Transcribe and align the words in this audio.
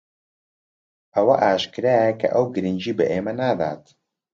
ئەوە 1.13 1.35
ئاشکرایە 1.43 2.11
کە 2.19 2.27
ئەو 2.33 2.45
گرنگی 2.55 2.93
بە 2.97 3.05
ئێمە 3.11 3.33
نادات. 3.39 3.83